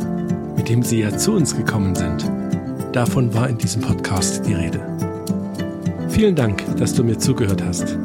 mit 0.57 0.67
dem 0.67 0.83
sie 0.83 0.99
ja 0.99 1.17
zu 1.17 1.31
uns 1.31 1.55
gekommen 1.55 1.95
sind. 1.95 2.29
Davon 2.91 3.33
war 3.33 3.47
in 3.47 3.57
diesem 3.57 3.81
Podcast 3.81 4.45
die 4.45 4.53
Rede. 4.53 4.81
Vielen 6.09 6.35
Dank, 6.35 6.63
dass 6.77 6.93
du 6.93 7.03
mir 7.03 7.17
zugehört 7.17 7.63
hast. 7.63 7.97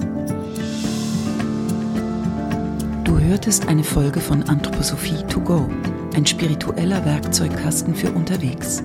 Hörtest 3.31 3.69
eine 3.69 3.85
Folge 3.85 4.19
von 4.19 4.43
Anthroposophie 4.49 5.23
to 5.29 5.41
go, 5.41 5.71
ein 6.17 6.27
spiritueller 6.27 7.05
Werkzeugkasten 7.05 7.95
für 7.95 8.11
unterwegs. 8.11 8.83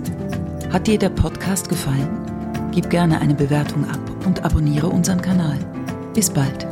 Hat 0.72 0.86
dir 0.86 1.00
der 1.00 1.10
Podcast 1.10 1.68
gefallen? 1.68 2.08
Gib 2.72 2.92
gerne 2.92 3.20
eine 3.20 3.34
Bewertung 3.34 3.90
ab 3.90 4.00
und 4.24 4.46
abonniere 4.46 4.88
unseren 4.88 5.20
Kanal. 5.20 5.58
Bis 6.14 6.30
bald. 6.30 6.68